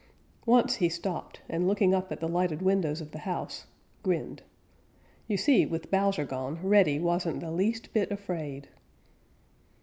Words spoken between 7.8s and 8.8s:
bit afraid.